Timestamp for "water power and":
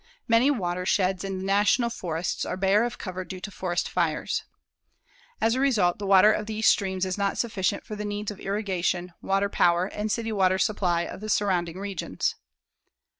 9.21-10.11